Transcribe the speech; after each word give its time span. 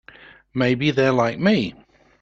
Maybe 0.55 0.89
they're 0.89 1.11
like 1.11 1.37
me. 1.37 1.75